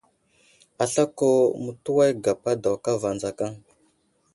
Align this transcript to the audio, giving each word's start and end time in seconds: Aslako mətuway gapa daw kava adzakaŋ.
Aslako 0.83 1.29
mətuway 1.63 2.11
gapa 2.23 2.51
daw 2.63 2.75
kava 2.85 3.07
adzakaŋ. 3.13 3.53